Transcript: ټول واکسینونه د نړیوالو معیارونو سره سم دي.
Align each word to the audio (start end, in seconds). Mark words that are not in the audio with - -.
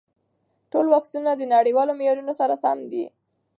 ټول 0.71 0.85
واکسینونه 0.93 1.31
د 1.37 1.43
نړیوالو 1.55 1.97
معیارونو 1.99 2.33
سره 2.39 2.53
سم 2.63 2.79
دي. 2.91 3.05